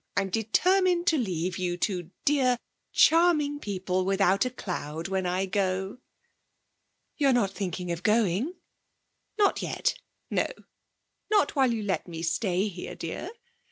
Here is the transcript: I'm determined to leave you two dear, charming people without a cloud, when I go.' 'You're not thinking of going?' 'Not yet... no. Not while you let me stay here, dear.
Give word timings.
I'm 0.17 0.31
determined 0.31 1.05
to 1.09 1.17
leave 1.19 1.59
you 1.59 1.77
two 1.77 2.09
dear, 2.25 2.57
charming 2.91 3.59
people 3.59 4.03
without 4.03 4.45
a 4.45 4.49
cloud, 4.49 5.07
when 5.09 5.27
I 5.27 5.45
go.' 5.45 5.99
'You're 7.17 7.33
not 7.33 7.51
thinking 7.51 7.91
of 7.91 8.01
going?' 8.01 8.55
'Not 9.37 9.61
yet... 9.61 9.93
no. 10.31 10.47
Not 11.29 11.55
while 11.55 11.71
you 11.71 11.83
let 11.83 12.07
me 12.07 12.23
stay 12.23 12.67
here, 12.67 12.95
dear. 12.95 13.29